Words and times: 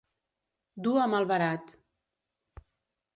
Dur 0.87 0.95
a 1.03 1.05
malbarat. 1.11 1.65